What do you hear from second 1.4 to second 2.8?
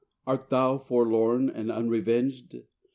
And unrevenged?